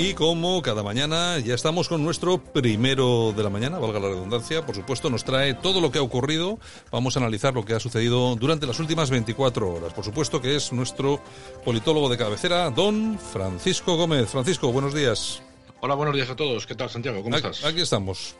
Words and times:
Y 0.00 0.14
como 0.14 0.62
cada 0.62 0.84
mañana 0.84 1.40
ya 1.40 1.54
estamos 1.54 1.88
con 1.88 2.04
nuestro 2.04 2.38
primero 2.38 3.32
de 3.36 3.42
la 3.42 3.50
mañana, 3.50 3.80
valga 3.80 3.98
la 3.98 4.08
redundancia, 4.08 4.64
por 4.64 4.76
supuesto 4.76 5.10
nos 5.10 5.24
trae 5.24 5.54
todo 5.54 5.80
lo 5.80 5.90
que 5.90 5.98
ha 5.98 6.02
ocurrido, 6.02 6.60
vamos 6.92 7.16
a 7.16 7.20
analizar 7.20 7.52
lo 7.52 7.64
que 7.64 7.74
ha 7.74 7.80
sucedido 7.80 8.36
durante 8.36 8.66
las 8.66 8.78
últimas 8.78 9.10
24 9.10 9.74
horas. 9.74 9.92
Por 9.92 10.04
supuesto 10.04 10.40
que 10.40 10.54
es 10.54 10.72
nuestro 10.72 11.20
politólogo 11.64 12.08
de 12.08 12.16
cabecera, 12.16 12.70
don 12.70 13.18
Francisco 13.18 13.96
Gómez. 13.96 14.30
Francisco, 14.30 14.70
buenos 14.70 14.94
días. 14.94 15.42
Hola, 15.80 15.94
buenos 15.94 16.14
días 16.14 16.28
a 16.28 16.34
todos. 16.34 16.66
¿Qué 16.66 16.74
tal, 16.74 16.90
Santiago? 16.90 17.22
¿Cómo 17.22 17.36
aquí, 17.36 17.46
estás? 17.46 17.64
Aquí 17.64 17.80
estamos. 17.80 18.34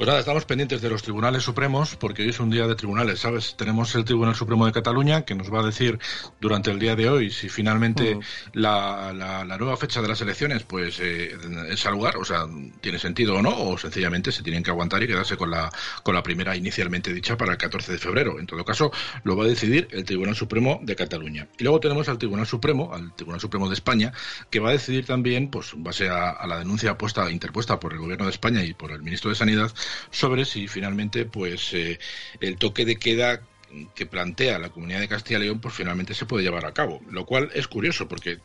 Pues 0.00 0.06
nada, 0.08 0.20
estamos 0.20 0.46
pendientes 0.46 0.80
de 0.80 0.88
los 0.88 1.02
tribunales 1.02 1.42
supremos 1.42 1.94
porque 1.94 2.22
hoy 2.22 2.30
es 2.30 2.40
un 2.40 2.48
día 2.48 2.66
de 2.66 2.74
tribunales, 2.74 3.18
¿sabes? 3.20 3.54
Tenemos 3.58 3.94
el 3.96 4.06
Tribunal 4.06 4.34
Supremo 4.34 4.64
de 4.64 4.72
Cataluña 4.72 5.26
que 5.26 5.34
nos 5.34 5.52
va 5.52 5.60
a 5.60 5.62
decir 5.62 5.98
durante 6.40 6.70
el 6.70 6.78
día 6.78 6.96
de 6.96 7.10
hoy 7.10 7.30
si 7.30 7.50
finalmente 7.50 8.18
la, 8.54 9.12
la- 9.12 9.44
la 9.44 9.58
nueva 9.58 9.76
fecha 9.76 10.00
de 10.00 10.08
las 10.08 10.18
elecciones 10.22 10.62
pues 10.62 10.98
eh, 11.00 11.36
es 11.68 11.84
al 11.84 11.92
lugar, 11.92 12.16
o 12.16 12.24
sea, 12.24 12.46
tiene 12.80 12.98
sentido 12.98 13.34
o 13.34 13.42
no, 13.42 13.50
o 13.54 13.76
sencillamente 13.76 14.32
se 14.32 14.42
tienen 14.42 14.62
que 14.62 14.70
aguantar 14.70 15.02
y 15.02 15.06
quedarse 15.06 15.36
con 15.36 15.50
la, 15.50 15.68
con 16.02 16.14
la 16.14 16.22
primera 16.22 16.56
inicialmente 16.56 17.12
dicha 17.12 17.36
para 17.36 17.52
el 17.52 17.58
14 17.58 17.92
de 17.92 17.98
febrero. 17.98 18.40
En 18.40 18.46
todo 18.46 18.64
caso, 18.64 18.90
lo 19.24 19.36
va 19.36 19.44
a 19.44 19.48
decidir 19.48 19.86
el 19.90 20.04
Tribunal 20.06 20.34
Supremo 20.34 20.80
de 20.82 20.96
Cataluña. 20.96 21.46
Y 21.58 21.64
luego 21.64 21.78
tenemos 21.78 22.08
al 22.08 22.16
Tribunal 22.16 22.46
Supremo, 22.46 22.94
al 22.94 23.14
Tribunal 23.16 23.42
Supremo 23.42 23.68
de 23.68 23.74
España, 23.74 24.12
que 24.48 24.60
va 24.60 24.70
a 24.70 24.72
decidir 24.72 25.04
también, 25.04 25.50
pues 25.50 25.74
en 25.74 25.84
base 25.84 26.08
a, 26.08 26.30
a 26.30 26.46
la 26.46 26.58
denuncia 26.58 26.96
puesta, 26.96 27.30
interpuesta 27.30 27.78
por 27.78 27.92
el 27.92 27.98
Gobierno 27.98 28.24
de 28.24 28.30
España 28.30 28.64
y 28.64 28.72
por 28.72 28.92
el 28.92 29.02
Ministro 29.02 29.28
de 29.28 29.36
Sanidad, 29.36 29.70
sobre 30.10 30.44
si 30.44 30.68
finalmente 30.68 31.24
pues 31.24 31.72
eh, 31.72 31.98
el 32.40 32.56
toque 32.56 32.84
de 32.84 32.96
queda 32.96 33.42
que 33.94 34.06
plantea 34.06 34.58
la 34.58 34.70
Comunidad 34.70 35.00
de 35.00 35.08
Castilla 35.08 35.38
y 35.38 35.42
León 35.44 35.60
pues 35.60 35.74
finalmente 35.74 36.14
se 36.14 36.26
puede 36.26 36.42
llevar 36.42 36.66
a 36.66 36.74
cabo, 36.74 37.00
lo 37.10 37.24
cual 37.24 37.50
es 37.54 37.68
curioso 37.68 38.08
porque 38.08 38.38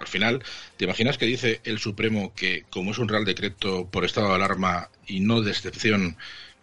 al 0.00 0.08
final 0.08 0.42
te 0.76 0.84
imaginas 0.84 1.18
que 1.18 1.26
dice 1.26 1.60
el 1.64 1.78
Supremo 1.78 2.34
que 2.34 2.64
como 2.70 2.90
es 2.90 2.98
un 2.98 3.08
real 3.08 3.24
decreto 3.24 3.88
por 3.88 4.04
estado 4.04 4.28
de 4.28 4.34
alarma 4.34 4.90
y 5.06 5.20
no 5.20 5.40
de 5.42 5.52
excepción 5.52 6.16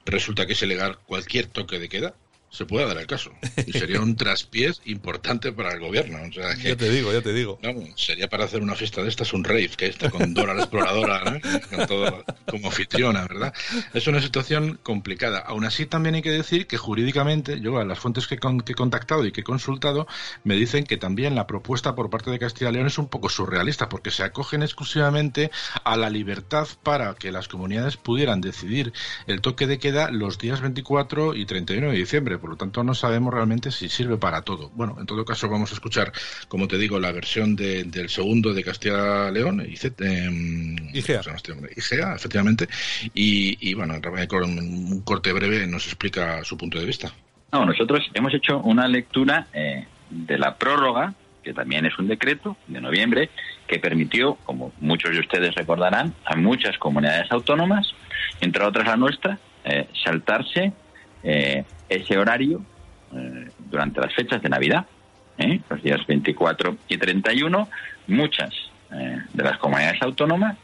resulta 0.06 0.46
que 0.46 0.54
es 0.54 0.62
ilegal 0.62 0.98
cualquier 1.06 1.48
toque 1.48 1.80
de 1.80 1.90
queda 1.90 2.14
se 2.50 2.66
puede 2.66 2.88
dar 2.88 2.98
el 2.98 3.08
caso 3.08 3.32
y 3.68 3.72
sería 3.74 4.02
un 4.02 4.16
traspiés 4.16 4.82
importante 4.86 5.52
para 5.52 5.72
el 5.74 5.80
gobierno 5.80 6.18
o 6.28 6.32
sea 6.34 6.56
que 6.56 6.70
Ya 6.70 6.76
te 6.76 6.90
digo, 6.90 7.14
ya 7.14 7.22
te 7.22 7.34
digo. 7.34 7.60
Sería 7.96 8.28
para 8.28 8.46
hacer 8.46 8.62
una 8.62 8.76
fiesta 8.76 9.02
de 9.04 9.10
estas 9.10 9.34
un 9.34 9.44
rave, 9.44 9.70
que 9.78 9.88
está 9.88 10.10
con 10.10 10.34
Dora 10.34 10.54
la 10.54 10.62
exploradora, 10.62 11.24
¿no? 11.26 11.40
con 11.78 11.88
todo 11.88 12.26
como 12.50 12.68
anfitriona, 12.68 13.22
¿verdad? 13.28 13.54
Es 13.94 14.08
una 14.08 14.22
situación 14.22 14.80
complicada. 14.82 15.40
Aún 15.40 15.66
así, 15.66 15.86
también 15.86 16.16
hay 16.16 16.22
que 16.24 16.32
decir 16.32 16.66
que 16.66 16.78
jurídicamente, 16.78 17.60
yo 17.62 17.78
a 17.78 17.86
las 17.86 18.00
fuentes 18.00 18.26
que, 18.28 18.38
con- 18.40 18.62
que 18.62 18.72
he 18.72 18.76
contactado 18.76 19.26
y 19.26 19.32
que 19.32 19.42
he 19.42 19.44
consultado, 19.44 20.08
me 20.44 20.56
dicen 20.56 20.84
que 20.86 20.98
también 20.98 21.36
la 21.36 21.46
propuesta 21.46 21.94
por 21.96 22.10
parte 22.10 22.32
de 22.32 22.40
Castilla 22.40 22.72
y 22.72 22.74
León 22.74 22.88
es 22.88 22.98
un 22.98 23.08
poco 23.08 23.30
surrealista, 23.30 23.88
porque 23.90 24.10
se 24.12 24.24
acogen 24.24 24.64
exclusivamente 24.64 25.52
a 25.84 25.96
la 25.98 26.10
libertad 26.10 26.68
para 26.84 27.14
que 27.16 27.32
las 27.32 27.48
comunidades 27.48 27.98
pudieran 27.98 28.42
decidir 28.42 28.92
el 29.28 29.42
toque 29.42 29.68
de 29.68 29.78
queda 29.78 30.10
los 30.10 30.40
días 30.40 30.62
24 30.62 31.36
y 31.36 31.46
31 31.46 31.92
de 31.92 31.98
diciembre. 31.98 32.39
Por 32.40 32.50
lo 32.52 32.56
tanto, 32.56 32.84
no 32.84 32.94
sabemos 32.94 33.34
realmente 33.34 33.72
si 33.72 33.90
sirve 33.90 34.18
para 34.18 34.42
todo. 34.42 34.70
Bueno, 34.74 34.96
en 35.00 35.06
todo 35.06 35.24
caso, 35.26 35.50
vamos 35.50 35.72
a 35.72 35.76
escuchar, 35.76 36.12
como 36.48 36.68
te 36.68 36.78
digo, 36.78 37.00
la 37.00 37.12
versión 37.12 37.56
de- 37.56 37.84
del 37.84 38.10
segundo 38.10 38.54
de 38.54 38.64
Castilla-León, 38.64 39.66
ICET, 39.70 40.02
em, 40.02 40.76
IGEA. 40.96 41.22
IGEA, 41.76 42.16
efectivamente. 42.16 42.68
Y, 43.14 43.70
y 43.70 43.74
bueno, 43.74 43.96
con 44.28 44.44
un 44.58 45.02
corte 45.02 45.32
breve 45.34 45.68
nos 45.68 45.86
explica 45.86 46.44
su 46.44 46.58
punto 46.58 46.80
de 46.80 46.86
vista. 46.86 47.12
No, 47.52 47.66
nosotros 47.66 48.06
hemos 48.14 48.34
hecho 48.34 48.60
una 48.60 48.88
lectura 48.88 49.48
eh, 49.54 49.86
de 50.10 50.38
la 50.38 50.56
prórroga, 50.58 51.14
que 51.44 51.54
también 51.54 51.86
es 51.86 51.98
un 51.98 52.08
decreto 52.08 52.58
de 52.68 52.80
noviembre, 52.82 53.30
que 53.68 53.80
permitió, 53.80 54.36
como 54.46 54.72
muchos 54.80 55.12
de 55.12 55.20
ustedes 55.20 55.56
recordarán, 55.56 56.14
a 56.26 56.36
muchas 56.36 56.78
comunidades 56.78 57.32
autónomas, 57.32 57.92
entre 58.42 58.64
otras 58.64 58.86
la 58.86 58.98
nuestra, 58.98 59.40
eh, 59.64 59.88
saltarse 60.04 60.74
eh, 61.24 61.64
ese 61.88 62.18
horario 62.18 62.62
eh, 63.16 63.50
durante 63.70 64.00
las 64.02 64.14
fechas 64.14 64.42
de 64.42 64.50
Navidad, 64.50 64.86
¿eh? 65.38 65.60
los 65.70 65.82
días 65.84 66.06
24 66.08 66.78
y 66.88 66.98
31. 66.98 67.68
Muchas 68.08 68.50
eh, 68.92 69.18
de 69.34 69.44
las 69.44 69.58
comunidades 69.58 70.02
autónomas 70.02 70.58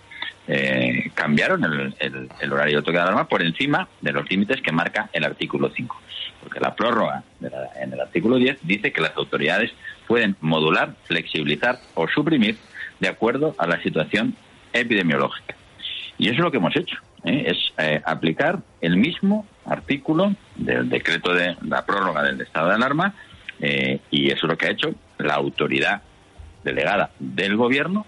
eh, 0.48 1.10
cambiaron 1.16 1.64
el, 1.64 1.96
el- 2.00 2.30
el 2.40 2.54
horario 2.54 2.78
de 2.78 2.84
toque 2.84 2.98
de 2.98 3.04
alarma 3.04 3.28
por 3.28 3.42
encima 3.42 3.88
de 4.02 4.12
los 4.12 4.30
límites 4.30 4.62
que 4.62 4.72
marca 4.72 5.10
el 5.14 5.24
artículo 5.24 5.72
5. 5.76 6.02
Porque 6.42 6.60
la 6.60 6.76
prórroga 6.76 7.24
de 7.40 7.50
la- 7.50 7.70
en 7.82 7.94
el 7.94 8.00
artículo 8.00 8.38
10 8.38 8.60
dice 8.62 8.92
que 8.92 9.02
las 9.02 9.16
autoridades 9.18 9.72
pueden 10.08 10.36
modular, 10.42 10.94
flexibilizar 11.06 11.80
o 11.96 12.08
suprimir 12.08 12.58
de 13.00 13.08
acuerdo 13.08 13.56
a 13.58 13.66
la 13.68 13.82
situación 13.82 14.36
epidemiológica. 14.72 15.56
Y 16.18 16.26
eso 16.28 16.36
es 16.36 16.40
lo 16.42 16.52
que 16.52 16.58
hemos 16.58 16.76
hecho, 16.76 16.98
es 17.24 17.58
aplicar 18.06 18.60
el 18.82 18.98
mismo 18.98 19.46
artículo 19.66 20.36
del 20.56 20.90
decreto 20.90 21.34
de 21.34 21.56
la 21.62 21.86
prórroga 21.86 22.24
del 22.24 22.42
estado 22.42 22.70
de 22.70 22.76
alarma 22.76 23.16
eh, 23.60 24.00
y 24.12 24.28
eso 24.28 24.46
es 24.46 24.50
lo 24.50 24.58
que 24.58 24.68
ha 24.68 24.72
hecho 24.72 24.94
la 25.18 25.36
autoridad 25.36 26.02
delegada 26.64 27.12
del 27.20 27.56
gobierno, 27.56 28.06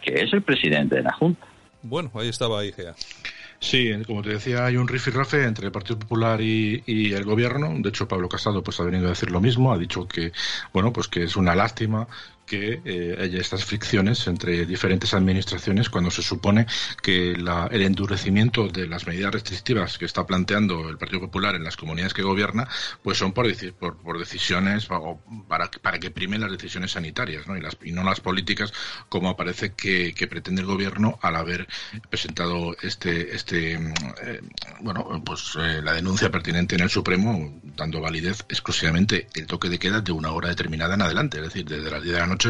que 0.00 0.22
es 0.22 0.32
el 0.32 0.42
presidente 0.42 0.96
de 0.96 1.02
la 1.02 1.12
Junta. 1.12 1.46
Bueno, 1.82 2.10
ahí 2.14 2.28
estaba 2.28 2.64
IGEA. 2.64 2.94
Sí, 3.60 3.92
como 4.06 4.22
te 4.22 4.30
decía, 4.30 4.66
hay 4.66 4.76
un 4.76 4.88
rifirrafe 4.88 5.44
entre 5.44 5.66
el 5.66 5.72
Partido 5.72 5.96
Popular 5.96 6.40
y, 6.40 6.82
y 6.84 7.12
el 7.12 7.24
Gobierno. 7.24 7.72
De 7.78 7.90
hecho, 7.90 8.08
Pablo 8.08 8.28
Casado 8.28 8.62
pues 8.62 8.80
ha 8.80 8.84
venido 8.84 9.06
a 9.06 9.10
decir 9.10 9.30
lo 9.30 9.40
mismo. 9.40 9.72
Ha 9.72 9.78
dicho 9.78 10.08
que, 10.08 10.32
bueno, 10.72 10.92
pues 10.92 11.06
que 11.06 11.22
es 11.22 11.36
una 11.36 11.54
lástima 11.54 12.08
que 12.52 12.82
eh, 12.84 13.16
haya 13.18 13.40
estas 13.40 13.64
fricciones 13.64 14.26
entre 14.26 14.66
diferentes 14.66 15.14
administraciones 15.14 15.88
cuando 15.88 16.10
se 16.10 16.20
supone 16.20 16.66
que 17.00 17.34
la- 17.34 17.66
el 17.72 17.80
endurecimiento 17.80 18.68
de 18.68 18.86
las 18.86 19.06
medidas 19.06 19.32
restrictivas 19.32 19.96
que 19.96 20.04
está 20.04 20.26
planteando 20.26 20.90
el 20.90 20.98
Partido 20.98 21.20
Popular 21.22 21.54
en 21.54 21.64
las 21.64 21.78
comunidades 21.78 22.12
que 22.12 22.20
gobierna, 22.22 22.68
pues 23.02 23.16
son 23.16 23.32
por, 23.32 23.46
por, 23.78 23.96
por 23.96 24.18
decisiones 24.18 24.84
para, 25.48 25.70
para 25.80 25.98
que 25.98 26.10
primen 26.10 26.42
las 26.42 26.50
decisiones 26.52 26.92
sanitarias. 26.92 27.46
Y, 27.84 27.92
no 27.92 28.04
las 28.04 28.20
políticas 28.20 28.72
como 29.08 29.34
parece 29.34 29.72
que, 29.72 30.12
que 30.14 30.26
pretende 30.26 30.60
el 30.60 30.66
Gobierno 30.66 31.18
al 31.22 31.36
haber 31.36 31.66
presentado 32.10 32.76
este, 32.82 33.34
este 33.34 33.78
mm, 33.78 33.94
eh, 34.24 34.40
bueno, 34.80 35.22
pues 35.24 35.54
eh, 35.58 35.80
la 35.82 35.94
denuncia 35.94 36.30
pertinente 36.30 36.74
en 36.74 36.82
el 36.82 36.90
Supremo, 36.90 37.60
dando 37.76 38.00
validez 38.00 38.44
exclusivamente 38.50 39.28
el 39.34 39.46
toque 39.46 39.68
de 39.70 39.78
queda 39.78 40.00
de 40.02 40.12
una 40.12 40.32
hora 40.32 40.48
determinada 40.50 40.94
en 40.94 41.02
adelante, 41.02 41.38
es 41.38 41.44
decir, 41.44 41.64
desde 41.64 41.90
las 41.90 42.02
10 42.02 42.14
de 42.14 42.20
la 42.20 42.26
noche 42.26 42.41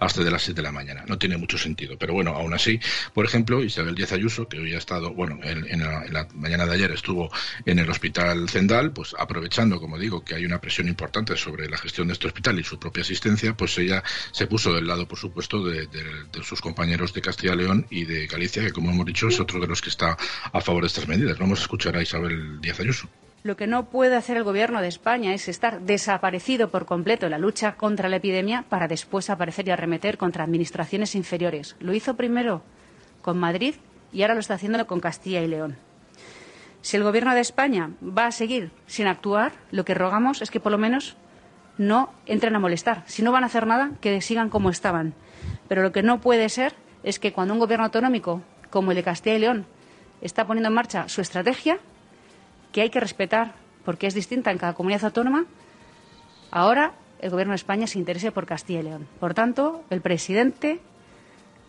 hasta 0.00 0.22
de 0.24 0.30
las 0.30 0.42
7 0.42 0.56
de 0.56 0.62
la 0.62 0.72
mañana. 0.72 1.04
No 1.06 1.18
tiene 1.18 1.36
mucho 1.36 1.58
sentido, 1.58 1.96
pero 1.98 2.14
bueno, 2.14 2.32
aún 2.34 2.54
así, 2.54 2.80
por 3.14 3.24
ejemplo, 3.24 3.62
Isabel 3.64 3.94
Díaz 3.94 4.12
Ayuso, 4.12 4.48
que 4.48 4.58
hoy 4.58 4.74
ha 4.74 4.78
estado, 4.78 5.12
bueno, 5.14 5.38
en, 5.42 5.64
en 5.70 5.80
la, 5.80 6.04
en 6.04 6.12
la 6.12 6.28
mañana 6.34 6.66
de 6.66 6.74
ayer 6.74 6.90
estuvo 6.92 7.30
en 7.64 7.78
el 7.78 7.88
hospital 7.90 8.48
Zendal, 8.48 8.92
pues 8.92 9.14
aprovechando, 9.18 9.80
como 9.80 9.98
digo, 9.98 10.24
que 10.24 10.34
hay 10.34 10.44
una 10.44 10.60
presión 10.60 10.88
importante 10.88 11.36
sobre 11.36 11.68
la 11.68 11.78
gestión 11.78 12.06
de 12.08 12.14
este 12.14 12.26
hospital 12.26 12.58
y 12.58 12.64
su 12.64 12.78
propia 12.78 13.02
asistencia, 13.02 13.56
pues 13.56 13.76
ella 13.78 14.02
se 14.32 14.46
puso 14.46 14.72
del 14.74 14.86
lado, 14.86 15.06
por 15.08 15.18
supuesto, 15.18 15.64
de, 15.64 15.86
de- 15.86 16.06
sus 16.42 16.60
compañeros 16.60 17.12
de 17.12 17.22
Castilla 17.22 17.54
y 17.54 17.56
León 17.56 17.86
y 17.90 18.04
de 18.04 18.26
Galicia, 18.26 18.62
que 18.62 18.72
como 18.72 18.90
hemos 18.90 19.06
dicho 19.06 19.28
es 19.28 19.40
otro 19.40 19.58
de 19.60 19.66
los 19.66 19.80
que 19.82 19.88
está 19.90 20.16
a 20.52 20.60
favor 20.60 20.82
de 20.82 20.88
estas 20.88 21.08
medidas. 21.08 21.38
Vamos 21.38 21.58
a 21.58 21.62
escuchar 21.62 21.96
a 21.96 22.02
Isabel 22.02 22.60
Díaz 22.60 22.78
Ayuso. 22.80 23.08
Lo 23.42 23.56
que 23.56 23.66
no 23.66 23.90
puede 23.90 24.16
hacer 24.16 24.36
el 24.36 24.44
Gobierno 24.44 24.80
de 24.80 24.88
España 24.88 25.32
es 25.32 25.48
estar 25.48 25.80
desaparecido 25.80 26.68
por 26.68 26.84
completo 26.84 27.26
en 27.26 27.32
la 27.32 27.38
lucha 27.38 27.76
contra 27.76 28.08
la 28.08 28.16
epidemia 28.16 28.64
para 28.68 28.88
después 28.88 29.30
aparecer 29.30 29.68
y 29.68 29.70
arremeter 29.70 30.18
contra 30.18 30.44
administraciones 30.44 31.14
inferiores. 31.14 31.76
Lo 31.78 31.94
hizo 31.94 32.16
primero 32.16 32.62
con 33.22 33.38
Madrid 33.38 33.76
y 34.12 34.22
ahora 34.22 34.34
lo 34.34 34.40
está 34.40 34.54
haciendo 34.54 34.84
con 34.86 35.00
Castilla 35.00 35.42
y 35.42 35.48
León. 35.48 35.76
Si 36.80 36.96
el 36.96 37.02
Gobierno 37.02 37.34
de 37.34 37.40
España 37.40 37.90
va 38.00 38.26
a 38.26 38.32
seguir 38.32 38.70
sin 38.86 39.06
actuar, 39.06 39.52
lo 39.70 39.84
que 39.84 39.94
rogamos 39.94 40.42
es 40.42 40.50
que 40.50 40.60
por 40.60 40.72
lo 40.72 40.78
menos 40.78 41.16
no 41.78 42.12
entren 42.26 42.56
a 42.56 42.60
molestar. 42.60 43.02
Si 43.06 43.22
no 43.22 43.32
van 43.32 43.42
a 43.42 43.46
hacer 43.46 43.66
nada, 43.66 43.92
que 44.00 44.20
sigan 44.20 44.50
como 44.50 44.70
estaban. 44.70 45.14
Pero 45.68 45.82
lo 45.82 45.92
que 45.92 46.02
no 46.02 46.20
puede 46.20 46.48
ser 46.48 46.74
es 47.02 47.18
que 47.18 47.32
cuando 47.32 47.54
un 47.54 47.60
Gobierno 47.60 47.84
autonómico 47.84 48.42
como 48.70 48.90
el 48.90 48.96
de 48.96 49.02
Castilla 49.02 49.36
y 49.36 49.40
León 49.40 49.66
está 50.20 50.46
poniendo 50.46 50.68
en 50.68 50.74
marcha 50.74 51.08
su 51.08 51.20
estrategia, 51.20 51.78
que 52.76 52.82
hay 52.82 52.90
que 52.90 53.00
respetar 53.00 53.54
porque 53.86 54.06
es 54.06 54.12
distinta 54.12 54.50
en 54.50 54.58
cada 54.58 54.74
comunidad 54.74 55.06
autónoma, 55.06 55.46
ahora 56.50 56.92
el 57.20 57.30
Gobierno 57.30 57.52
de 57.52 57.56
España 57.56 57.86
se 57.86 57.98
interese 57.98 58.32
por 58.32 58.44
Castilla 58.44 58.80
y 58.80 58.82
León. 58.82 59.08
Por 59.18 59.32
tanto, 59.32 59.82
el 59.88 60.02
presidente 60.02 60.80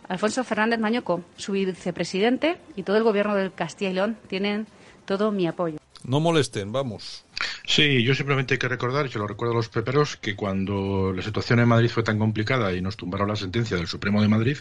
Alfonso 0.06 0.44
Fernández 0.44 0.78
Mañoco, 0.78 1.22
su 1.38 1.52
vicepresidente 1.52 2.58
y 2.76 2.82
todo 2.82 2.98
el 2.98 3.04
Gobierno 3.04 3.34
de 3.36 3.50
Castilla 3.50 3.90
y 3.90 3.94
León 3.94 4.18
tienen 4.26 4.66
todo 5.06 5.32
mi 5.32 5.46
apoyo. 5.46 5.78
No 6.04 6.20
molesten, 6.20 6.72
vamos. 6.72 7.24
Sí, 7.68 8.02
yo 8.02 8.14
simplemente 8.14 8.54
hay 8.54 8.58
que 8.58 8.66
recordar, 8.66 9.04
y 9.04 9.10
se 9.10 9.18
lo 9.18 9.26
recuerdo 9.26 9.52
a 9.52 9.56
los 9.58 9.68
peperos, 9.68 10.16
que 10.16 10.34
cuando 10.34 11.12
la 11.14 11.20
situación 11.20 11.60
en 11.60 11.68
Madrid 11.68 11.90
fue 11.90 12.02
tan 12.02 12.18
complicada 12.18 12.72
y 12.72 12.80
nos 12.80 12.96
tumbaron 12.96 13.28
la 13.28 13.36
sentencia 13.36 13.76
del 13.76 13.86
Supremo 13.86 14.22
de 14.22 14.28
Madrid, 14.28 14.56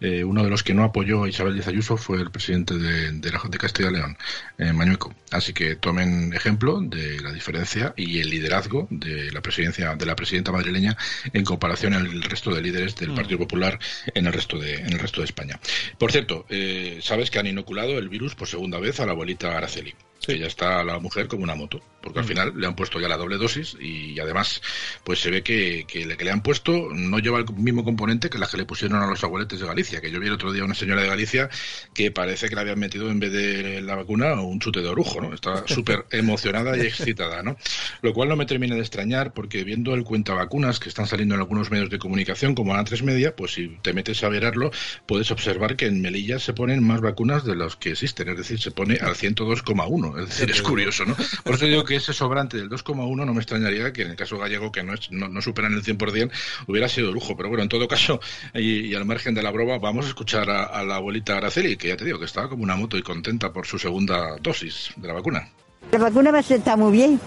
eh, 0.00 0.24
uno 0.24 0.42
de 0.42 0.50
los 0.50 0.64
que 0.64 0.74
no 0.74 0.82
apoyó 0.82 1.22
a 1.22 1.28
Isabel 1.28 1.54
Díaz 1.54 1.68
Ayuso 1.68 1.96
fue 1.96 2.20
el 2.20 2.32
presidente 2.32 2.74
de, 2.74 3.12
de, 3.12 3.30
de 3.30 3.58
Castilla 3.58 3.90
y 3.90 3.92
León, 3.92 4.18
eh, 4.58 4.72
Mañueco. 4.72 5.14
Así 5.30 5.52
que 5.52 5.76
tomen 5.76 6.34
ejemplo 6.34 6.80
de 6.80 7.20
la 7.20 7.32
diferencia 7.32 7.94
y 7.96 8.18
el 8.18 8.28
liderazgo 8.28 8.88
de 8.90 9.30
la 9.30 9.40
presidencia 9.40 9.94
de 9.94 10.06
la 10.06 10.16
presidenta 10.16 10.50
madrileña 10.50 10.96
en 11.32 11.44
comparación 11.44 11.94
al 11.94 12.22
resto 12.24 12.52
de 12.52 12.60
líderes 12.60 12.96
del 12.96 13.12
mm. 13.12 13.14
Partido 13.14 13.38
Popular 13.38 13.78
en 14.12 14.26
el 14.26 14.32
resto 14.32 14.58
de 14.58 14.74
en 14.74 14.94
el 14.94 14.98
resto 14.98 15.20
de 15.20 15.26
España. 15.26 15.60
Por 15.96 16.10
cierto, 16.10 16.44
eh, 16.48 16.98
sabes 17.02 17.30
que 17.30 17.38
han 17.38 17.46
inoculado 17.46 17.98
el 17.98 18.08
virus 18.08 18.34
por 18.34 18.48
segunda 18.48 18.80
vez 18.80 18.98
a 18.98 19.06
la 19.06 19.12
abuelita 19.12 19.56
Araceli 19.56 19.94
que 20.28 20.38
ya 20.38 20.46
está 20.46 20.84
la 20.84 20.98
mujer 20.98 21.26
como 21.26 21.42
una 21.42 21.54
moto, 21.54 21.80
porque 22.02 22.18
al 22.18 22.24
mm. 22.26 22.28
final 22.28 22.52
le 22.54 22.66
han 22.66 22.76
puesto 22.76 23.00
ya 23.00 23.08
la 23.08 23.16
doble 23.16 23.38
dosis 23.38 23.78
y 23.80 24.20
además 24.20 24.60
pues 25.02 25.20
se 25.20 25.30
ve 25.30 25.42
que, 25.42 25.86
que, 25.88 26.04
le, 26.04 26.18
que 26.18 26.24
le 26.24 26.30
han 26.30 26.42
puesto 26.42 26.88
no 26.92 27.18
lleva 27.18 27.38
el 27.38 27.46
mismo 27.54 27.82
componente 27.82 28.28
que 28.28 28.36
la 28.36 28.46
que 28.46 28.58
le 28.58 28.66
pusieron 28.66 29.02
a 29.02 29.06
los 29.06 29.24
abueletes 29.24 29.58
de 29.58 29.66
Galicia, 29.66 30.02
que 30.02 30.10
yo 30.10 30.20
vi 30.20 30.26
el 30.26 30.34
otro 30.34 30.52
día 30.52 30.64
una 30.64 30.74
señora 30.74 31.00
de 31.00 31.08
Galicia 31.08 31.48
que 31.94 32.10
parece 32.10 32.50
que 32.50 32.54
le 32.54 32.60
habían 32.60 32.78
metido 32.78 33.10
en 33.10 33.20
vez 33.20 33.32
de 33.32 33.80
la 33.80 33.94
vacuna 33.94 34.38
un 34.42 34.60
chute 34.60 34.82
de 34.82 34.88
orujo, 34.88 35.22
¿no? 35.22 35.32
Estaba 35.32 35.62
súper 35.66 36.04
emocionada 36.10 36.76
y 36.76 36.82
excitada, 36.82 37.42
¿no? 37.42 37.56
Lo 38.02 38.12
cual 38.12 38.28
no 38.28 38.36
me 38.36 38.44
termina 38.44 38.74
de 38.74 38.82
extrañar 38.82 39.32
porque 39.32 39.64
viendo 39.64 39.94
el 39.94 40.04
cuenta 40.04 40.34
vacunas 40.34 40.78
que 40.78 40.90
están 40.90 41.06
saliendo 41.06 41.36
en 41.36 41.40
algunos 41.40 41.70
medios 41.70 41.88
de 41.88 41.98
comunicación 41.98 42.54
como 42.54 42.74
a 42.74 42.84
3 42.84 43.02
Media, 43.02 43.34
pues 43.34 43.52
si 43.54 43.78
te 43.80 43.94
metes 43.94 44.22
a 44.22 44.28
verlo 44.28 44.70
puedes 45.06 45.30
observar 45.30 45.76
que 45.76 45.86
en 45.86 46.02
Melilla 46.02 46.38
se 46.38 46.52
ponen 46.52 46.86
más 46.86 47.00
vacunas 47.00 47.44
de 47.46 47.56
las 47.56 47.76
que 47.76 47.92
existen, 47.92 48.28
es 48.28 48.36
decir, 48.36 48.60
se 48.60 48.70
pone 48.70 48.98
al 49.00 49.14
102,1 49.14 50.17
es 50.22 50.28
decir, 50.28 50.50
es 50.50 50.62
curioso, 50.62 51.04
¿no? 51.04 51.16
Por 51.44 51.54
eso 51.54 51.66
digo 51.66 51.84
que 51.84 51.96
ese 51.96 52.12
sobrante 52.12 52.56
del 52.56 52.68
2,1 52.68 53.24
no 53.24 53.34
me 53.34 53.40
extrañaría 53.40 53.92
que 53.92 54.02
en 54.02 54.10
el 54.10 54.16
caso 54.16 54.38
gallego, 54.38 54.72
que 54.72 54.82
no, 54.82 54.94
es, 54.94 55.10
no, 55.10 55.28
no 55.28 55.40
superan 55.40 55.74
el 55.74 55.82
100%, 55.82 56.30
hubiera 56.66 56.88
sido 56.88 57.12
lujo. 57.12 57.36
Pero 57.36 57.48
bueno, 57.48 57.62
en 57.62 57.68
todo 57.68 57.88
caso, 57.88 58.20
y, 58.54 58.94
al 58.94 59.04
margen 59.04 59.34
de 59.34 59.42
la 59.42 59.50
broma, 59.50 59.78
vamos 59.78 60.06
a 60.06 60.08
escuchar 60.08 60.50
a, 60.50 60.82
la 60.84 60.96
abuelita 60.96 61.36
Araceli, 61.36 61.76
que 61.76 61.88
ya 61.88 61.96
te 61.96 62.04
digo 62.04 62.18
que 62.18 62.24
estaba 62.24 62.48
como 62.48 62.62
una 62.62 62.76
moto 62.76 62.96
y 62.96 63.02
contenta 63.02 63.52
por 63.52 63.66
su 63.66 63.78
segunda 63.78 64.36
dosis 64.40 64.90
de 64.96 65.08
la 65.08 65.14
vacuna. 65.14 65.48
La 65.92 65.98
vacuna 65.98 66.32
me 66.32 66.42
sienta 66.42 66.76
muy 66.76 66.92
bien, 66.92 67.20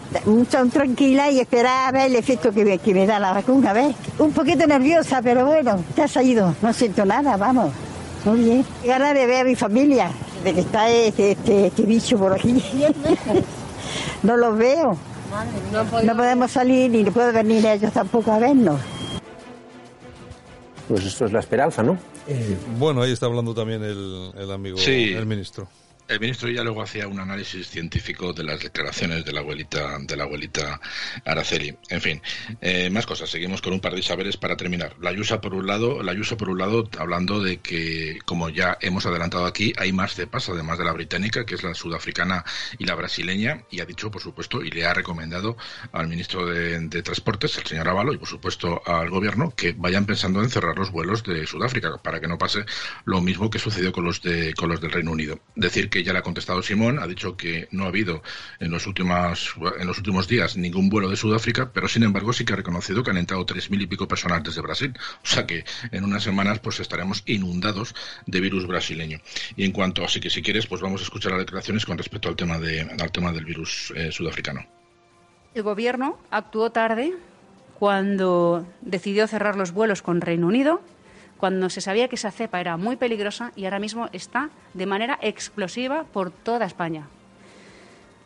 tan 0.50 0.70
tranquila 0.70 1.32
y 1.32 1.40
esperar 1.40 1.88
a 1.88 1.92
ver 1.92 2.12
el 2.12 2.16
efecto 2.16 2.52
que 2.54 2.64
me, 2.64 2.78
que 2.78 2.94
me 2.94 3.08
da 3.08 3.18
la 3.18 3.34
vacuna, 3.34 3.74
¿ves? 3.74 3.96
Un 4.20 4.34
poquito 4.34 4.68
nerviosa, 4.68 5.22
pero 5.22 5.46
bueno, 5.46 5.84
ya 5.96 6.06
ha 6.14 6.24
ido, 6.24 6.56
no 6.62 6.72
siento 6.74 7.06
nada, 7.06 7.38
vamos. 7.38 7.74
Muy 8.26 8.40
bien. 8.40 8.66
Ganas 8.86 9.16
de 9.16 9.26
ver 9.26 9.42
a 9.42 9.44
mi 9.44 9.56
familia, 9.56 10.12
de 10.44 10.54
que 10.54 10.60
está 10.62 10.90
este, 10.90 11.32
este, 11.32 11.68
este 11.68 11.84
bicho 11.84 12.18
por 12.18 12.34
aquí. 12.34 12.54
no 14.24 14.38
los 14.38 14.58
veo. 14.58 14.98
No 16.04 16.16
podemos 16.16 16.52
salir 16.52 16.92
ni 16.92 17.04
pueden 17.06 17.34
venir 17.34 17.66
ellos 17.66 17.94
tampoco 17.94 18.32
a 18.32 18.40
vernos. 18.40 18.80
Pues 20.88 21.06
esto 21.06 21.26
es 21.26 21.32
la 21.32 21.40
esperanza, 21.40 21.84
¿no? 21.84 21.98
Bueno, 22.78 23.02
ahí 23.02 23.12
está 23.12 23.26
hablando 23.26 23.54
también 23.54 23.84
el, 23.84 24.32
el 24.36 24.52
amigo, 24.52 24.78
el 24.78 25.26
ministro 25.26 25.68
el 26.12 26.20
ministro 26.20 26.50
ya 26.50 26.64
luego 26.64 26.82
hacía 26.82 27.08
un 27.08 27.20
análisis 27.20 27.70
científico 27.70 28.34
de 28.34 28.44
las 28.44 28.60
declaraciones 28.60 29.24
de 29.24 29.32
la 29.32 29.40
abuelita 29.40 29.98
de 30.00 30.18
la 30.18 30.26
abuelita 30.26 30.80
Araceli. 31.26 31.76
En 31.90 32.02
fin, 32.02 32.22
eh, 32.60 32.90
más 32.90 33.06
cosas. 33.06 33.30
Seguimos 33.30 33.62
con 33.62 33.74
un 33.74 33.80
par 33.80 33.96
de 33.96 34.02
saberes 34.02 34.38
para 34.38 34.58
terminar. 34.58 34.96
La 35.00 35.14
Yusa 35.14 35.40
por 35.40 35.54
un 35.54 35.68
lado, 35.68 36.04
la 36.04 36.14
Yusa 36.14 36.36
por 36.36 36.50
un 36.50 36.58
lado, 36.58 36.90
hablando 36.98 37.42
de 37.42 37.60
que, 37.60 38.20
como 38.26 38.50
ya 38.50 38.78
hemos 38.82 39.06
adelantado 39.06 39.46
aquí, 39.46 39.74
hay 39.78 39.94
más 39.94 40.16
cepas 40.16 40.50
además 40.50 40.78
de 40.78 40.86
la 40.86 40.92
británica, 40.92 41.46
que 41.46 41.56
es 41.56 41.64
la 41.64 41.74
sudafricana 41.74 42.44
y 42.78 42.86
la 42.86 42.96
brasileña, 42.96 43.64
y 43.70 43.80
ha 43.80 43.86
dicho, 43.86 44.12
por 44.12 44.22
supuesto, 44.22 44.62
y 44.62 44.70
le 44.70 44.86
ha 44.86 44.94
recomendado 44.94 45.56
al 45.94 46.08
ministro 46.08 46.46
de, 46.46 47.02
Transportes, 47.02 47.58
el 47.58 47.66
señor 47.66 47.88
Avalo, 47.88 48.14
y 48.14 48.18
por 48.18 48.28
supuesto 48.28 48.82
al 48.86 49.10
gobierno, 49.10 49.54
que 49.56 49.74
vayan 49.78 50.06
pensando 50.06 50.44
en 50.44 50.50
cerrar 50.50 50.78
los 50.78 50.92
vuelos 50.92 51.24
de 51.24 51.48
Sudáfrica 51.48 51.98
para 52.04 52.20
que 52.20 52.28
no 52.28 52.38
pase 52.38 52.66
lo 53.06 53.22
mismo 53.22 53.50
que 53.50 53.60
sucedió 53.60 53.92
con 53.92 54.04
los 54.04 54.22
de 54.22 54.54
con 54.54 54.70
los 54.70 54.82
del 54.82 54.92
Reino 54.92 55.12
Unido. 55.12 55.40
Decir 55.56 55.90
que 55.90 56.01
ya 56.04 56.14
le 56.14 56.20
ha 56.20 56.24
contestado 56.24 56.62
Simón, 56.62 57.00
ha 57.00 57.08
dicho 57.08 57.38
que 57.38 57.68
no 57.72 57.86
ha 57.86 57.88
habido 57.88 58.22
en 58.60 58.72
los 58.72 58.88
últimos, 58.88 60.28
días 60.28 60.58
ningún 60.58 60.90
vuelo 60.90 61.10
de 61.10 61.16
Sudáfrica, 61.16 61.72
pero 61.74 61.88
sin 61.88 62.04
embargo 62.04 62.34
sí 62.34 62.46
que 62.46 62.54
ha 62.54 62.56
reconocido 62.56 63.04
que 63.04 63.12
han 63.12 63.18
entrado 63.18 63.46
tres 63.46 63.70
mil 63.70 63.82
y 63.82 63.88
pico 63.88 64.08
personas 64.08 64.44
desde 64.44 64.62
Brasil. 64.62 64.94
O 65.24 65.28
sea 65.28 65.46
que 65.46 65.64
en 65.92 66.04
unas 66.04 66.24
semanas 66.24 66.60
pues 66.60 66.80
estaremos 66.80 67.24
inundados 67.26 67.96
de 68.26 68.40
virus 68.40 68.68
brasileño. 68.68 69.20
Y 69.56 69.66
en 69.66 69.72
cuanto, 69.72 70.04
así 70.04 70.20
que 70.20 70.30
si 70.30 70.42
quieres, 70.42 70.68
pues 70.68 70.82
vamos 70.82 71.02
a 71.02 71.04
escuchar 71.04 71.32
las 71.32 71.42
declaraciones 71.42 71.86
con 71.86 71.98
respecto 71.98 72.30
al 72.30 72.36
tema, 72.36 72.60
de, 72.60 72.82
al 72.82 73.12
tema 73.12 73.32
del 73.32 73.46
virus 73.46 73.94
eh, 73.96 74.12
sudafricano. 74.12 74.66
El 75.54 75.64
gobierno 75.64 76.18
actuó 76.30 76.72
tarde 76.72 77.14
cuando 77.78 78.68
decidió 78.82 79.28
cerrar 79.28 79.56
los 79.56 79.72
vuelos 79.72 80.02
con 80.02 80.22
Reino 80.22 80.48
Unido 80.48 80.82
cuando 81.42 81.72
se 81.72 81.82
sabía 81.82 82.08
que 82.08 82.18
esa 82.18 82.30
cepa 82.30 82.62
era 82.62 82.78
muy 82.78 82.98
peligrosa 82.98 83.52
y 83.56 83.66
ahora 83.66 83.80
mismo 83.80 84.10
está 84.14 84.52
de 84.76 84.86
manera 84.86 85.18
explosiva 85.24 86.04
por 86.04 86.30
toda 86.30 86.68
España. 86.68 87.08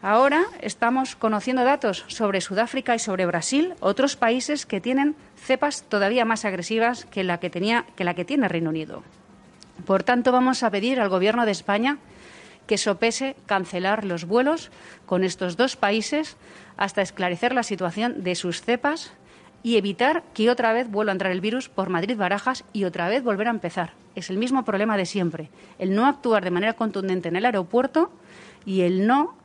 Ahora 0.01 0.43
estamos 0.59 1.15
conociendo 1.15 1.63
datos 1.63 2.03
sobre 2.07 2.41
Sudáfrica 2.41 2.93
y 2.93 2.99
sobre 2.99 3.25
Brasil, 3.25 3.73
otros 3.79 4.17
países 4.17 4.65
que 4.65 4.81
tienen 4.81 5.15
cepas 5.37 5.83
todavía 5.83 6.25
más 6.25 6.43
agresivas 6.43 7.05
que 7.05 7.23
la 7.23 7.39
que, 7.39 7.49
tenía, 7.49 7.85
que 7.95 8.03
la 8.03 8.15
que 8.15 8.25
tiene 8.25 8.49
Reino 8.49 8.69
Unido. 8.69 9.01
Por 9.85 10.03
tanto, 10.03 10.33
vamos 10.33 10.61
a 10.61 10.69
pedir 10.69 10.99
al 10.99 11.07
Gobierno 11.07 11.45
de 11.45 11.53
España 11.53 11.99
que 12.67 12.77
sopese 12.77 13.37
cancelar 13.45 14.03
los 14.03 14.25
vuelos 14.25 14.71
con 15.05 15.23
estos 15.23 15.55
dos 15.55 15.77
países 15.77 16.35
hasta 16.75 17.01
esclarecer 17.01 17.55
la 17.55 17.63
situación 17.63 18.25
de 18.25 18.35
sus 18.35 18.61
cepas 18.61 19.13
y 19.65 19.77
evitar 19.77 20.21
que 20.35 20.51
otra 20.51 20.73
vez 20.73 20.91
vuelva 20.91 21.11
a 21.11 21.13
entrar 21.13 21.31
el 21.31 21.41
virus 21.41 21.69
por 21.69 21.89
Madrid-Barajas 21.89 22.63
y 22.71 22.83
otra 22.83 23.09
vez 23.09 23.23
volver 23.23 23.47
a 23.47 23.49
empezar. 23.49 23.93
Es 24.13 24.29
el 24.29 24.37
mismo 24.37 24.63
problema 24.63 24.95
de 24.95 25.07
siempre, 25.07 25.49
el 25.79 25.95
no 25.95 26.05
actuar 26.05 26.43
de 26.43 26.51
manera 26.51 26.73
contundente 26.73 27.29
en 27.29 27.35
el 27.35 27.45
aeropuerto 27.45 28.11
y 28.63 28.81
el 28.81 29.07
no 29.07 29.35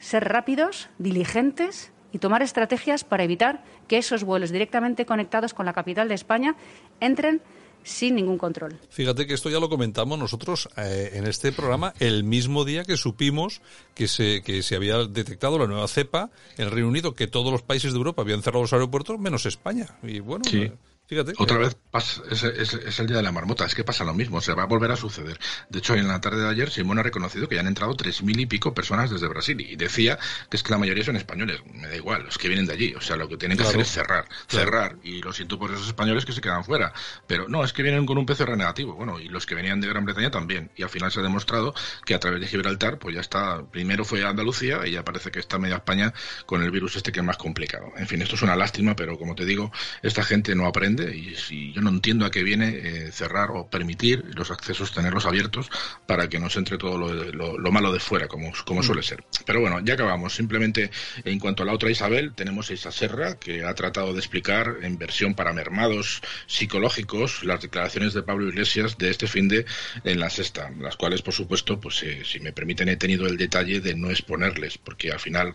ser 0.00 0.24
rápidos, 0.24 0.90
diligentes 0.98 1.92
y 2.10 2.18
tomar 2.18 2.42
estrategias 2.42 3.04
para 3.04 3.22
evitar 3.22 3.62
que 3.86 3.98
esos 3.98 4.24
vuelos 4.24 4.50
directamente 4.50 5.06
conectados 5.06 5.54
con 5.54 5.64
la 5.64 5.74
capital 5.74 6.08
de 6.08 6.16
España 6.16 6.56
entren 6.98 7.40
sin 7.82 8.16
ningún 8.16 8.38
control. 8.38 8.76
Fíjate 8.90 9.26
que 9.26 9.34
esto 9.34 9.50
ya 9.50 9.60
lo 9.60 9.68
comentamos 9.68 10.18
nosotros 10.18 10.68
eh, 10.76 11.10
en 11.14 11.26
este 11.26 11.52
programa 11.52 11.94
el 11.98 12.24
mismo 12.24 12.64
día 12.64 12.84
que 12.84 12.96
supimos 12.96 13.60
que 13.94 14.08
se, 14.08 14.42
que 14.42 14.62
se 14.62 14.76
había 14.76 14.98
detectado 15.04 15.58
la 15.58 15.66
nueva 15.66 15.88
cepa 15.88 16.30
en 16.56 16.66
el 16.66 16.70
Reino 16.70 16.88
Unido, 16.88 17.14
que 17.14 17.26
todos 17.26 17.50
los 17.52 17.62
países 17.62 17.92
de 17.92 17.98
Europa 17.98 18.22
habían 18.22 18.42
cerrado 18.42 18.62
los 18.62 18.72
aeropuertos 18.72 19.18
menos 19.18 19.46
España. 19.46 19.96
Y 20.02 20.20
bueno, 20.20 20.44
eh, 20.52 20.72
Fíjate. 21.08 21.32
Otra 21.38 21.56
vez 21.56 21.74
pasa, 21.90 22.20
es, 22.30 22.42
el 23.00 23.06
día 23.06 23.16
de 23.16 23.22
la 23.22 23.32
marmota, 23.32 23.64
es 23.64 23.74
que 23.74 23.82
pasa 23.82 24.04
lo 24.04 24.12
mismo, 24.12 24.42
se 24.42 24.52
va 24.52 24.64
a 24.64 24.66
volver 24.66 24.92
a 24.92 24.96
suceder. 24.96 25.38
De 25.70 25.78
hecho, 25.78 25.94
en 25.94 26.06
la 26.06 26.20
tarde 26.20 26.42
de 26.42 26.50
ayer, 26.50 26.68
Simón 26.68 26.98
ha 26.98 27.02
reconocido 27.02 27.48
que 27.48 27.54
ya 27.54 27.62
han 27.62 27.66
entrado 27.66 27.94
tres 27.94 28.22
mil 28.22 28.38
y 28.38 28.44
pico 28.44 28.74
personas 28.74 29.10
desde 29.10 29.26
Brasil 29.26 29.58
y 29.58 29.74
decía 29.76 30.18
que 30.50 30.58
es 30.58 30.62
que 30.62 30.70
la 30.70 30.76
mayoría 30.76 31.02
son 31.02 31.16
españoles. 31.16 31.62
Me 31.72 31.88
da 31.88 31.96
igual, 31.96 32.24
los 32.24 32.36
que 32.36 32.48
vienen 32.48 32.66
de 32.66 32.74
allí. 32.74 32.94
O 32.94 33.00
sea, 33.00 33.16
lo 33.16 33.26
que 33.26 33.38
tienen 33.38 33.56
que 33.56 33.64
hacer 33.64 33.80
es 33.80 33.88
cerrar, 33.88 34.28
cerrar. 34.48 34.96
Y 35.02 35.22
lo 35.22 35.32
siento 35.32 35.58
por 35.58 35.70
esos 35.70 35.86
españoles 35.86 36.26
que 36.26 36.32
se 36.32 36.42
quedan 36.42 36.62
fuera. 36.62 36.92
Pero 37.26 37.48
no, 37.48 37.64
es 37.64 37.72
que 37.72 37.82
vienen 37.82 38.04
con 38.04 38.18
un 38.18 38.26
PCR 38.26 38.54
negativo. 38.58 38.92
Bueno, 38.92 39.18
y 39.18 39.30
los 39.30 39.46
que 39.46 39.54
venían 39.54 39.80
de 39.80 39.88
Gran 39.88 40.04
Bretaña 40.04 40.30
también. 40.30 40.70
Y 40.76 40.82
al 40.82 40.90
final 40.90 41.10
se 41.10 41.20
ha 41.20 41.22
demostrado 41.22 41.72
que 42.04 42.14
a 42.14 42.20
través 42.20 42.38
de 42.42 42.48
Gibraltar, 42.48 42.98
pues 42.98 43.14
ya 43.14 43.22
está. 43.22 43.64
Primero 43.70 44.04
fue 44.04 44.24
a 44.24 44.28
Andalucía 44.28 44.86
y 44.86 44.90
ya 44.90 45.06
parece 45.06 45.30
que 45.30 45.38
está 45.38 45.58
media 45.58 45.76
España 45.76 46.12
con 46.44 46.62
el 46.62 46.70
virus 46.70 46.96
este 46.96 47.12
que 47.12 47.20
es 47.20 47.26
más 47.26 47.38
complicado. 47.38 47.92
En 47.96 48.06
fin, 48.06 48.20
esto 48.20 48.34
es 48.34 48.42
una 48.42 48.56
lástima, 48.56 48.94
pero 48.94 49.16
como 49.16 49.34
te 49.34 49.46
digo, 49.46 49.72
esta 50.02 50.22
gente 50.22 50.54
no 50.54 50.66
aprende 50.66 50.97
y 51.04 51.34
si 51.36 51.72
yo 51.72 51.80
no 51.80 51.90
entiendo 51.90 52.26
a 52.26 52.30
qué 52.30 52.42
viene 52.42 52.68
eh, 52.68 53.12
cerrar 53.12 53.50
o 53.50 53.68
permitir 53.68 54.24
los 54.34 54.50
accesos, 54.50 54.92
tenerlos 54.92 55.26
abiertos 55.26 55.70
para 56.06 56.28
que 56.28 56.38
nos 56.38 56.56
entre 56.56 56.78
todo 56.78 56.98
lo, 56.98 57.72
malo 57.72 57.92
de 57.92 58.00
fuera, 58.00 58.28
como, 58.28 58.52
como 58.64 58.82
suele 58.82 59.02
ser. 59.02 59.24
Pero 59.44 59.60
bueno, 59.60 59.80
ya 59.80 59.94
acabamos. 59.94 60.34
Simplemente 60.34 60.90
en 61.24 61.38
cuanto 61.38 61.62
a 61.62 61.66
la 61.66 61.72
otra 61.72 61.90
Isabel, 61.90 62.32
tenemos 62.34 62.70
a 62.70 62.72
Isa 62.72 62.90
Serra, 62.90 63.38
que 63.38 63.64
ha 63.64 63.74
tratado 63.74 64.12
de 64.12 64.18
explicar 64.18 64.76
en 64.82 64.98
versión 64.98 65.34
para 65.34 65.52
mermados 65.52 66.22
psicológicos 66.46 67.44
las 67.44 67.60
declaraciones 67.60 68.14
de 68.14 68.22
Pablo 68.22 68.48
Iglesias 68.48 68.98
de 68.98 69.10
este 69.10 69.26
fin 69.26 69.48
de 69.48 69.66
en 70.04 70.20
la 70.20 70.30
sexta, 70.30 70.70
las 70.78 70.96
cuales, 70.96 71.22
por 71.22 71.34
supuesto, 71.34 71.80
pues 71.80 72.02
eh, 72.02 72.22
si 72.24 72.40
me 72.40 72.52
permiten, 72.52 72.88
he 72.88 72.96
tenido 72.96 73.26
el 73.26 73.36
detalle 73.36 73.80
de 73.80 73.94
no 73.94 74.10
exponerles, 74.10 74.78
porque 74.78 75.12
al 75.12 75.20
final, 75.20 75.54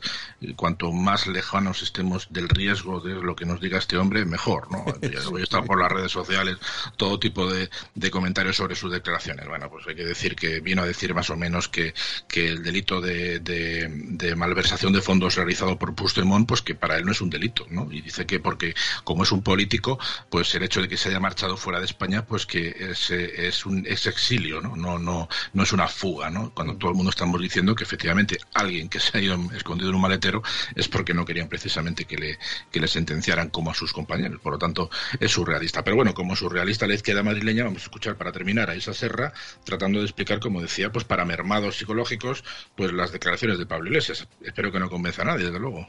cuanto 0.55 0.91
más 0.91 1.27
lejanos 1.27 1.81
estemos 1.81 2.27
del 2.31 2.50
riesgo 2.50 3.00
de 3.00 3.15
lo 3.15 3.35
que 3.35 3.45
nos 3.45 3.59
diga 3.59 3.77
este 3.77 3.97
hombre, 3.97 4.25
mejor, 4.25 4.71
¿no? 4.71 4.85
porque 5.33 5.45
estaba 5.45 5.65
por 5.65 5.81
las 5.81 5.91
redes 5.91 6.11
sociales, 6.11 6.57
todo 6.95 7.19
tipo 7.19 7.51
de, 7.51 7.69
comentarios 8.11 8.57
sobre 8.57 8.75
sus 8.75 8.91
declaraciones. 8.91 9.47
Bueno, 9.47 9.67
pues 9.71 9.87
hay 9.87 9.95
que 9.95 10.05
decir 10.05 10.35
que 10.35 10.59
vino 10.59 10.83
a 10.83 10.85
decir 10.85 11.15
más 11.15 11.31
o 11.31 11.35
menos 11.35 11.67
que, 11.67 11.95
que 12.27 12.47
el 12.47 12.61
delito 12.61 13.01
de, 13.01 13.39
de, 13.39 14.35
malversación 14.35 14.93
de 14.93 15.01
fondos 15.01 15.35
realizado 15.35 15.79
por 15.79 15.95
Puigdemont, 15.95 16.47
pues 16.47 16.61
que 16.61 16.75
para 16.75 16.97
él 16.97 17.05
no 17.05 17.11
es 17.11 17.21
un 17.21 17.31
delito, 17.31 17.65
¿no? 17.71 17.91
Y 17.91 18.01
dice 18.01 18.27
que 18.27 18.39
porque, 18.39 18.75
como 19.03 19.23
es 19.23 19.31
un 19.31 19.41
político, 19.41 19.97
pues 20.29 20.53
el 20.53 20.61
hecho 20.61 20.81
de 20.81 20.87
que 20.87 20.97
se 20.97 21.09
haya 21.09 21.19
marchado 21.19 21.57
fuera 21.57 21.79
de 21.79 21.85
España, 21.85 22.25
pues 22.25 22.45
que 22.45 22.75
es, 22.91 23.09
es 23.09 23.65
un 23.65 23.83
es 23.87 24.05
exilio, 24.05 24.61
¿no? 24.61 24.75
No, 24.75 24.99
no, 24.99 25.27
no 25.53 25.63
es 25.63 25.73
una 25.73 25.87
fuga, 25.87 26.29
¿no? 26.29 26.53
Cuando 26.53 26.77
todo 26.77 26.91
el 26.91 26.95
mundo 26.95 27.09
estamos 27.09 27.41
diciendo 27.41 27.73
que 27.73 27.83
efectivamente 27.83 28.37
alguien 28.53 28.87
que 28.87 28.99
se 28.99 29.17
ha 29.17 29.21
ido 29.21 29.39
escondido 29.55 29.89
en 29.89 29.95
un 29.95 30.01
maletero 30.01 30.43
es 30.75 30.87
porque 30.87 31.15
no 31.15 31.25
querían 31.25 31.47
precisamente 31.47 32.05
que 32.05 32.17
le, 32.17 32.39
que 32.71 32.79
le 32.79 32.87
sentenciaran 32.87 33.49
como 33.49 33.71
a 33.71 33.73
sus 33.73 33.91
compañeros. 33.93 34.39
Por 34.41 34.53
lo 34.53 34.59
tanto, 34.59 34.89
es 35.25 35.31
surrealista. 35.31 35.83
Pero 35.83 35.95
bueno, 35.95 36.13
como 36.13 36.35
surrealista 36.35 36.87
la 36.87 36.95
izquierda 36.95 37.23
madrileña, 37.23 37.63
vamos 37.63 37.81
a 37.81 37.85
escuchar 37.85 38.15
para 38.15 38.31
terminar 38.31 38.69
a 38.69 38.75
esa 38.75 38.93
serra 38.93 39.33
tratando 39.63 39.99
de 39.99 40.05
explicar, 40.05 40.39
como 40.39 40.61
decía, 40.61 40.91
pues 40.91 41.05
para 41.05 41.25
mermados 41.25 41.77
psicológicos, 41.77 42.43
pues 42.75 42.91
las 42.91 43.11
declaraciones 43.11 43.57
de 43.57 43.65
Pablo 43.65 43.89
Iglesias. 43.89 44.27
Espero 44.41 44.71
que 44.71 44.79
no 44.79 44.89
convenza 44.89 45.21
a 45.21 45.25
nadie, 45.25 45.45
desde 45.45 45.59
luego. 45.59 45.87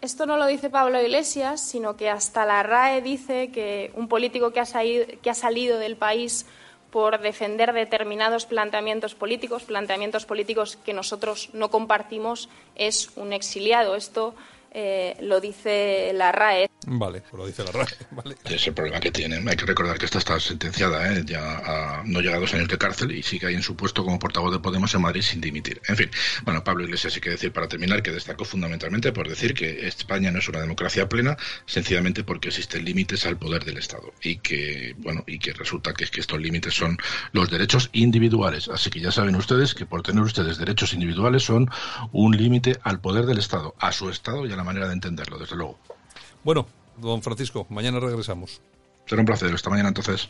Esto 0.00 0.24
no 0.24 0.38
lo 0.38 0.46
dice 0.46 0.70
Pablo 0.70 1.00
Iglesias, 1.00 1.60
sino 1.60 1.96
que 1.96 2.08
hasta 2.08 2.46
la 2.46 2.62
RAE 2.62 3.02
dice 3.02 3.50
que 3.52 3.90
un 3.94 4.08
político 4.08 4.50
que 4.50 4.60
ha 4.60 4.66
salido, 4.66 5.04
que 5.22 5.28
ha 5.28 5.34
salido 5.34 5.78
del 5.78 5.96
país 5.96 6.46
por 6.90 7.20
defender 7.20 7.72
determinados 7.72 8.46
planteamientos 8.46 9.14
políticos, 9.14 9.64
planteamientos 9.64 10.24
políticos 10.24 10.78
que 10.84 10.94
nosotros 10.94 11.50
no 11.52 11.70
compartimos, 11.70 12.48
es 12.74 13.10
un 13.16 13.32
exiliado. 13.32 13.94
Esto 13.94 14.34
eh, 14.70 15.16
lo 15.20 15.40
dice 15.40 16.12
la 16.14 16.32
RAE. 16.32 16.70
Vale, 16.86 17.22
lo 17.32 17.46
dice 17.46 17.64
la 17.64 17.72
RAE. 17.72 17.86
Es 18.44 18.66
el 18.66 18.74
problema 18.74 19.00
que 19.00 19.10
tiene. 19.10 19.36
Hay 19.36 19.56
que 19.56 19.66
recordar 19.66 19.98
que 19.98 20.04
esta 20.04 20.18
está 20.18 20.38
sentenciada, 20.40 21.12
¿eh? 21.12 21.22
ya 21.24 22.02
no 22.04 22.20
llega 22.20 22.36
a 22.36 22.40
dos 22.40 22.52
años 22.54 22.68
de 22.68 22.78
cárcel 22.78 23.12
y 23.12 23.22
sigue 23.22 23.46
ahí 23.46 23.54
en 23.54 23.62
su 23.62 23.76
puesto 23.76 24.04
como 24.04 24.18
portavoz 24.18 24.52
de 24.52 24.58
Podemos 24.58 24.94
en 24.94 25.02
Madrid 25.02 25.22
sin 25.22 25.40
dimitir. 25.40 25.80
En 25.88 25.96
fin, 25.96 26.10
bueno, 26.44 26.64
Pablo 26.64 26.84
Iglesias 26.84 27.14
hay 27.14 27.20
que 27.20 27.30
decir 27.30 27.52
para 27.52 27.68
terminar 27.68 28.02
que 28.02 28.10
destacó 28.10 28.44
fundamentalmente 28.44 29.12
por 29.12 29.28
decir 29.28 29.54
que 29.54 29.86
España 29.86 30.30
no 30.30 30.38
es 30.38 30.48
una 30.48 30.60
democracia 30.60 31.08
plena, 31.08 31.36
sencillamente 31.66 32.24
porque 32.24 32.48
existen 32.48 32.84
límites 32.84 33.26
al 33.26 33.36
poder 33.36 33.64
del 33.64 33.78
Estado 33.78 34.12
y 34.22 34.36
que, 34.36 34.94
bueno, 34.98 35.24
y 35.26 35.38
que 35.38 35.52
resulta 35.52 35.92
que, 35.94 36.04
es 36.04 36.10
que 36.10 36.20
estos 36.20 36.40
límites 36.40 36.74
son 36.74 36.98
los 37.32 37.50
derechos 37.50 37.90
individuales. 37.92 38.68
Así 38.68 38.90
que 38.90 39.00
ya 39.00 39.12
saben 39.12 39.36
ustedes 39.36 39.74
que 39.74 39.86
por 39.86 40.02
tener 40.02 40.22
ustedes 40.22 40.58
derechos 40.58 40.92
individuales 40.92 41.44
son 41.44 41.70
un 42.12 42.36
límite 42.36 42.78
al 42.82 43.00
poder 43.00 43.26
del 43.26 43.38
Estado, 43.38 43.74
a 43.78 43.92
su 43.92 44.10
Estado 44.10 44.46
y 44.46 44.52
a 44.52 44.56
la 44.60 44.64
manera 44.64 44.86
de 44.86 44.92
entenderlo, 44.92 45.38
desde 45.38 45.56
luego. 45.56 45.78
Bueno, 46.44 46.66
don 46.98 47.22
Francisco, 47.22 47.66
mañana 47.70 47.98
regresamos. 47.98 48.60
Será 49.06 49.20
un 49.20 49.26
placer. 49.26 49.52
Esta 49.54 49.70
mañana 49.70 49.88
entonces. 49.88 50.28